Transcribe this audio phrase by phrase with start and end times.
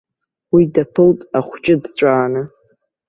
[0.53, 2.43] Уи даԥылт ахәҷы дҵәааны.